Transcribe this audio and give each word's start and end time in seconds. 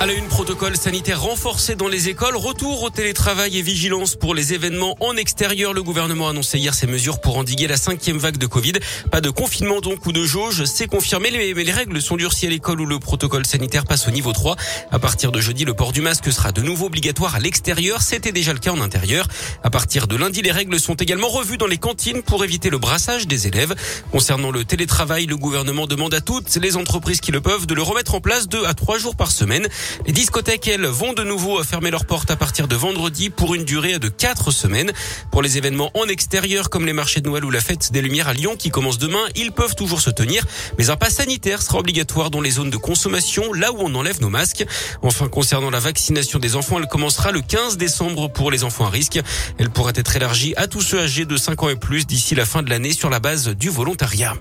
À 0.00 0.06
la 0.06 0.12
une, 0.12 0.26
protocole 0.26 0.76
sanitaire 0.76 1.22
renforcé 1.22 1.76
dans 1.76 1.86
les 1.86 2.08
écoles, 2.08 2.36
retour 2.36 2.82
au 2.82 2.90
télétravail 2.90 3.56
et 3.56 3.62
vigilance 3.62 4.16
pour 4.16 4.34
les 4.34 4.52
événements 4.52 4.96
en 5.00 5.16
extérieur. 5.16 5.72
Le 5.72 5.82
gouvernement 5.82 6.26
a 6.26 6.30
annoncé 6.30 6.58
hier 6.58 6.74
ces 6.74 6.86
mesures 6.86 7.20
pour 7.20 7.38
endiguer 7.38 7.68
la 7.68 7.76
cinquième 7.76 8.18
vague 8.18 8.36
de 8.36 8.46
Covid. 8.46 8.72
Pas 9.10 9.20
de 9.20 9.30
confinement 9.30 9.80
donc 9.80 10.04
ou 10.04 10.12
de 10.12 10.24
jauge, 10.24 10.64
c'est 10.64 10.88
confirmé, 10.88 11.30
mais 11.30 11.54
les 11.54 11.72
règles 11.72 12.02
sont 12.02 12.16
durcies 12.16 12.46
à 12.46 12.50
l'école 12.50 12.80
où 12.80 12.86
le 12.86 12.98
protocole 12.98 13.46
sanitaire 13.46 13.84
passe 13.84 14.08
au 14.08 14.10
niveau 14.10 14.32
3. 14.32 14.56
À 14.90 14.98
partir 14.98 15.30
de 15.30 15.40
jeudi, 15.40 15.64
le 15.64 15.74
port 15.74 15.92
du 15.92 16.02
masque 16.02 16.30
sera 16.32 16.50
de 16.52 16.60
nouveau 16.60 16.86
obligatoire 16.86 17.36
à 17.36 17.38
l'extérieur. 17.38 18.02
C'était 18.02 18.32
déjà 18.32 18.52
le 18.52 18.58
cas 18.58 18.72
en 18.72 18.80
intérieur. 18.80 19.28
À 19.62 19.70
partir 19.70 20.06
de 20.08 20.16
lundi, 20.16 20.42
les 20.42 20.52
règles 20.52 20.78
sont 20.80 20.94
également 20.94 21.28
revues 21.28 21.56
dans 21.56 21.68
les 21.68 21.78
cantines 21.78 22.22
pour 22.22 22.44
éviter 22.44 22.68
le 22.68 22.78
brassage 22.78 23.26
des 23.26 23.46
élèves. 23.46 23.74
Concernant 24.10 24.50
le 24.50 24.64
télétravail, 24.64 25.26
le 25.26 25.36
gouvernement 25.36 25.86
demande 25.86 26.14
à 26.14 26.20
toutes 26.20 26.54
les 26.56 26.76
entreprises 26.76 27.20
qui 27.20 27.32
le 27.32 27.40
peuvent 27.40 27.66
de 27.66 27.74
le 27.74 27.82
remettre 27.82 28.14
en 28.14 28.20
place 28.20 28.48
deux 28.48 28.66
à 28.66 28.74
trois 28.74 28.98
jours 28.98 29.16
par 29.16 29.30
semaine. 29.30 29.68
Les 30.06 30.12
discothèques, 30.12 30.68
elles, 30.68 30.86
vont 30.86 31.12
de 31.12 31.22
nouveau 31.22 31.62
fermer 31.62 31.90
leurs 31.90 32.04
portes 32.04 32.30
à 32.30 32.36
partir 32.36 32.68
de 32.68 32.76
vendredi 32.76 33.30
pour 33.30 33.54
une 33.54 33.64
durée 33.64 33.98
de 33.98 34.08
quatre 34.08 34.50
semaines. 34.50 34.92
Pour 35.30 35.42
les 35.42 35.58
événements 35.58 35.90
en 35.94 36.06
extérieur 36.06 36.70
comme 36.70 36.86
les 36.86 36.92
marchés 36.92 37.20
de 37.20 37.28
Noël 37.28 37.44
ou 37.44 37.50
la 37.50 37.60
fête 37.60 37.92
des 37.92 38.02
Lumières 38.02 38.28
à 38.28 38.34
Lyon 38.34 38.56
qui 38.56 38.70
commence 38.70 38.98
demain, 38.98 39.24
ils 39.34 39.52
peuvent 39.52 39.74
toujours 39.74 40.00
se 40.00 40.10
tenir, 40.10 40.44
mais 40.78 40.90
un 40.90 40.96
pass 40.96 41.14
sanitaire 41.14 41.62
sera 41.62 41.78
obligatoire 41.78 42.30
dans 42.30 42.40
les 42.40 42.50
zones 42.50 42.70
de 42.70 42.76
consommation, 42.76 43.52
là 43.52 43.72
où 43.72 43.76
on 43.78 43.94
enlève 43.94 44.20
nos 44.20 44.30
masques. 44.30 44.64
Enfin, 45.02 45.28
concernant 45.28 45.70
la 45.70 45.80
vaccination 45.80 46.38
des 46.38 46.56
enfants, 46.56 46.78
elle 46.78 46.88
commencera 46.88 47.32
le 47.32 47.40
15 47.40 47.76
décembre 47.76 48.28
pour 48.28 48.50
les 48.50 48.64
enfants 48.64 48.86
à 48.86 48.90
risque. 48.90 49.20
Elle 49.58 49.70
pourrait 49.70 49.92
être 49.96 50.16
élargie 50.16 50.54
à 50.56 50.66
tous 50.66 50.82
ceux 50.82 51.00
âgés 51.00 51.24
de 51.24 51.36
5 51.36 51.62
ans 51.62 51.68
et 51.68 51.76
plus 51.76 52.06
d'ici 52.06 52.34
la 52.34 52.44
fin 52.44 52.62
de 52.62 52.70
l'année 52.70 52.92
sur 52.92 53.10
la 53.10 53.20
base 53.20 53.48
du 53.48 53.70
volontariat. 53.70 54.34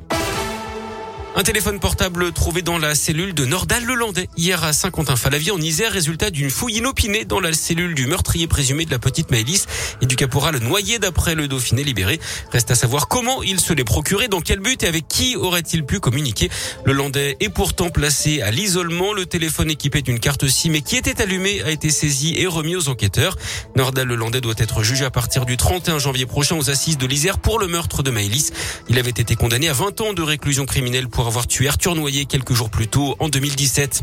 Un 1.35 1.41
téléphone 1.41 1.79
portable 1.79 2.31
trouvé 2.31 2.61
dans 2.61 2.77
la 2.77 2.93
cellule 2.93 3.33
de 3.33 3.43
Nordal-le-Landais 3.45 4.29
hier 4.37 4.63
à 4.63 4.71
Saint-Quentin-Falavie 4.71 5.49
en 5.49 5.59
Isère, 5.59 5.91
résultat 5.91 6.29
d'une 6.29 6.51
fouille 6.51 6.75
inopinée 6.75 7.25
dans 7.25 7.39
la 7.39 7.53
cellule 7.53 7.95
du 7.95 8.05
meurtrier 8.05 8.45
présumé 8.45 8.85
de 8.85 8.91
la 8.91 8.99
petite 8.99 9.31
Maëlys 9.31 9.65
et 10.03 10.05
du 10.05 10.15
caporal 10.15 10.59
noyé 10.59 10.99
d'après 10.99 11.33
le 11.33 11.47
Dauphiné 11.47 11.83
libéré. 11.83 12.19
Reste 12.51 12.69
à 12.69 12.75
savoir 12.75 13.07
comment 13.07 13.41
il 13.41 13.59
se 13.59 13.73
l'est 13.73 13.83
procuré, 13.83 14.27
dans 14.27 14.41
quel 14.41 14.59
but 14.59 14.83
et 14.83 14.87
avec 14.87 15.07
qui 15.07 15.35
aurait-il 15.35 15.83
pu 15.83 15.99
communiquer. 15.99 16.51
Le 16.85 16.93
Landais 16.93 17.35
est 17.39 17.49
pourtant 17.49 17.89
placé 17.89 18.43
à 18.43 18.51
l'isolement. 18.51 19.11
Le 19.11 19.25
téléphone 19.25 19.71
équipé 19.71 20.03
d'une 20.03 20.19
carte 20.19 20.47
SIM 20.47 20.73
et 20.73 20.81
qui 20.81 20.97
était 20.97 21.19
allumé 21.19 21.63
a 21.63 21.71
été 21.71 21.89
saisi 21.89 22.35
et 22.37 22.45
remis 22.45 22.75
aux 22.75 22.89
enquêteurs. 22.89 23.37
Nordal-le-Landais 23.75 24.41
doit 24.41 24.53
être 24.57 24.83
jugé 24.83 25.03
à 25.03 25.09
partir 25.09 25.47
du 25.47 25.57
31 25.57 25.97
janvier 25.97 26.27
prochain 26.27 26.57
aux 26.57 26.69
assises 26.69 26.99
de 26.99 27.07
l'Isère 27.07 27.39
pour 27.39 27.57
le 27.57 27.65
meurtre 27.65 28.03
de 28.03 28.11
Maëlys. 28.11 28.51
Il 28.87 28.99
avait 28.99 29.09
été 29.09 29.35
condamné 29.35 29.67
à 29.67 29.73
20 29.73 29.99
ans 30.01 30.13
de 30.13 30.21
réclusion 30.21 30.67
criminelle 30.67 31.09
pour 31.09 31.22
avoir 31.27 31.47
tué 31.47 31.67
Arthur 31.67 31.95
Noyer 31.95 32.25
quelques 32.25 32.53
jours 32.53 32.69
plus 32.69 32.87
tôt 32.87 33.15
en 33.19 33.29
2017. 33.29 34.01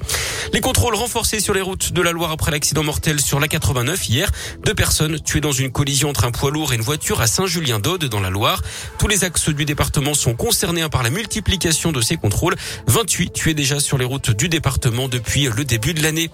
Les 0.53 0.61
contrôles 0.61 0.95
renforcés 0.95 1.41
sur 1.41 1.55
les 1.55 1.61
routes 1.61 1.93
de 1.93 2.03
la 2.03 2.13
Loire 2.13 2.31
après 2.31 2.51
l'accident 2.51 2.83
mortel 2.83 3.21
sur 3.21 3.41
la 3.41 3.49
89 3.49 4.09
hier. 4.09 4.31
Deux 4.65 4.75
personnes 4.75 5.21
tuées 5.21 5.41
dans 5.41 5.53
une 5.53 5.71
collision 5.71 6.09
entre 6.09 6.25
un 6.25 6.31
poids 6.31 6.51
lourd 6.51 6.73
et 6.73 6.77
une 6.77 6.83
voiture 6.83 7.21
à 7.21 7.27
Saint-Julien-d'Aude 7.27 8.07
dans 8.07 8.21
la 8.21 8.31
Loire. 8.31 8.63
Tous 8.99 9.09
les 9.09 9.25
axes 9.25 9.49
du 9.49 9.65
département 9.65 10.15
sont 10.15 10.35
concernés 10.35 10.89
par 10.89 11.03
la 11.03 11.11
multiplication 11.11 11.93
de 11.93 12.01
ces 12.01 12.17
contrôles. 12.17 12.57
28 12.87 13.33
tués 13.33 13.55
déjà 13.55 13.81
sur 13.81 13.99
les 13.99 14.05
routes 14.05 14.31
du 14.31 14.49
département 14.49 15.09
depuis 15.09 15.49
le 15.55 15.65
début 15.65 15.95
de 15.95 16.03
l'année. 16.03 16.31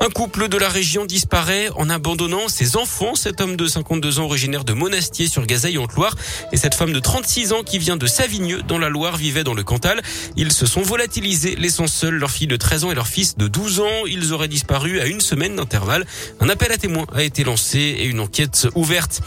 Un 0.00 0.08
couple 0.08 0.48
de 0.48 0.56
la 0.56 0.68
région 0.68 1.04
disparaît 1.04 1.68
en 1.76 1.90
abandonnant 1.90 2.48
ses 2.48 2.76
enfants. 2.76 3.14
Cet 3.14 3.40
homme 3.40 3.56
de 3.56 3.66
52 3.66 4.18
ans 4.18 4.24
originaire 4.24 4.64
de 4.64 4.72
Monastier 4.72 5.26
sur 5.26 5.46
Gazeille 5.46 5.78
en 5.78 5.86
Loire 5.94 6.14
et 6.52 6.56
cette 6.56 6.74
femme 6.74 6.92
de 6.92 7.00
36 7.00 7.52
ans 7.52 7.62
qui 7.62 7.78
vient 7.78 7.96
de 7.96 8.06
Savigneux 8.06 8.62
dans 8.62 8.78
la 8.78 8.88
Loire 8.88 9.16
vivait 9.16 9.44
dans 9.44 9.54
le 9.54 9.62
Cantal. 9.62 10.00
Ils 10.36 10.52
se 10.52 10.66
sont 10.66 10.82
volatilisés, 10.82 11.56
laissant 11.56 11.86
seuls 11.86 12.14
leur 12.14 12.30
fille 12.30 12.46
de 12.46 12.56
13 12.56 12.84
ans 12.84 12.92
et 12.92 12.94
leur 12.94 13.06
fils 13.06 13.36
de 13.36 13.48
12 13.48 13.80
ans. 13.80 14.06
Ils 14.06 14.32
auraient 14.32 14.48
disparu 14.48 15.00
à 15.00 15.06
une 15.06 15.20
semaine 15.20 15.56
d'intervalle. 15.56 16.06
Un 16.40 16.48
appel 16.48 16.72
à 16.72 16.78
témoins 16.78 17.06
a 17.12 17.22
été 17.22 17.44
lancé 17.44 17.78
et 17.78 18.04
une 18.06 18.20
enquête 18.20 18.68
ouverte. 18.74 19.20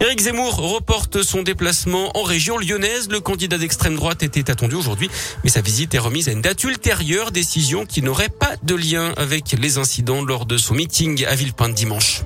Éric 0.00 0.20
Zemmour 0.20 0.56
reporte 0.56 1.22
son 1.22 1.42
déplacement 1.42 2.16
en 2.16 2.22
région 2.22 2.58
lyonnaise. 2.58 3.08
Le 3.10 3.20
candidat 3.20 3.58
d'extrême 3.58 3.96
droite 3.96 4.22
était 4.22 4.50
attendu 4.50 4.74
aujourd'hui, 4.74 5.10
mais 5.44 5.50
sa 5.50 5.60
visite 5.60 5.94
est 5.94 5.98
remise 5.98 6.28
à 6.28 6.32
une 6.32 6.42
date 6.42 6.62
ultérieure, 6.64 7.30
décision 7.30 7.86
qui 7.86 8.02
n'aurait 8.02 8.28
pas 8.28 8.54
de 8.62 8.74
lien 8.74 9.12
avec 9.16 9.56
les 9.58 9.78
incidents 9.78 10.22
lors 10.22 10.46
de 10.46 10.56
son 10.56 10.74
meeting 10.74 11.24
à 11.26 11.34
Villepinte 11.34 11.74
dimanche. 11.74 12.22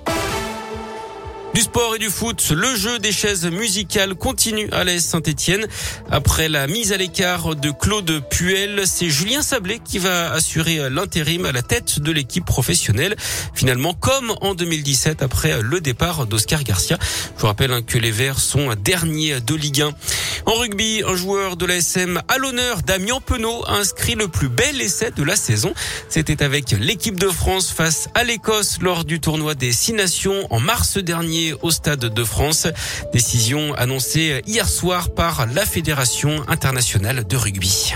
Du 1.54 1.60
sport 1.60 1.96
et 1.96 1.98
du 1.98 2.08
foot, 2.08 2.50
le 2.56 2.74
jeu 2.76 2.98
des 2.98 3.12
chaises 3.12 3.44
musicales 3.44 4.14
continue 4.14 4.70
à 4.72 4.84
l'AS 4.84 5.00
Saint-Etienne. 5.00 5.66
Après 6.10 6.48
la 6.48 6.66
mise 6.66 6.94
à 6.94 6.96
l'écart 6.96 7.54
de 7.54 7.70
Claude 7.70 8.22
Puel, 8.30 8.86
c'est 8.86 9.10
Julien 9.10 9.42
Sablé 9.42 9.78
qui 9.84 9.98
va 9.98 10.32
assurer 10.32 10.88
l'intérim 10.88 11.44
à 11.44 11.52
la 11.52 11.60
tête 11.60 12.00
de 12.00 12.10
l'équipe 12.10 12.46
professionnelle. 12.46 13.16
Finalement, 13.52 13.92
comme 13.92 14.32
en 14.40 14.54
2017 14.54 15.22
après 15.22 15.60
le 15.60 15.80
départ 15.80 16.26
d'Oscar 16.26 16.64
Garcia. 16.64 16.96
Je 17.36 17.40
vous 17.42 17.46
rappelle 17.46 17.84
que 17.84 17.98
les 17.98 18.10
Verts 18.10 18.40
sont 18.40 18.74
derniers 18.74 19.40
de 19.40 19.54
Ligue 19.54 19.82
1. 19.82 19.90
En 20.46 20.54
rugby, 20.54 21.02
un 21.06 21.14
joueur 21.14 21.56
de 21.56 21.66
l'ASM 21.66 22.20
à 22.28 22.38
l'honneur, 22.38 22.82
Damien 22.82 23.20
Penaud, 23.24 23.64
a 23.66 23.74
inscrit 23.74 24.14
le 24.14 24.28
plus 24.28 24.48
bel 24.48 24.80
essai 24.80 25.10
de 25.10 25.22
la 25.22 25.36
saison. 25.36 25.72
C'était 26.08 26.42
avec 26.42 26.72
l'équipe 26.72 27.18
de 27.18 27.28
France 27.28 27.70
face 27.70 28.08
à 28.14 28.24
l'Écosse 28.24 28.78
lors 28.80 29.04
du 29.04 29.20
tournoi 29.20 29.54
des 29.54 29.72
Six 29.72 29.92
Nations 29.92 30.46
en 30.50 30.60
mars 30.60 30.98
dernier 30.98 31.54
au 31.62 31.70
Stade 31.70 32.00
de 32.00 32.24
France. 32.24 32.66
Décision 33.12 33.74
annoncée 33.74 34.42
hier 34.46 34.68
soir 34.68 35.10
par 35.10 35.46
la 35.46 35.64
Fédération 35.64 36.42
internationale 36.48 37.26
de 37.26 37.36
rugby. 37.36 37.94